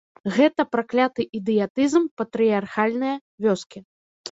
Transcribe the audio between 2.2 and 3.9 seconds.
патрыярхальнае вёскі.